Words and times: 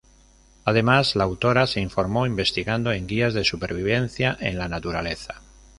Además, 0.65 1.15
la 1.15 1.25
autora 1.25 1.67
se 1.67 1.79
informó 1.79 2.25
investigando 2.25 2.91
en 2.91 3.05
guías 3.05 3.35
de 3.35 3.43
supervivencia 3.43 4.35
en 4.41 4.57
la 4.57 4.67
naturaleza. 4.67 5.43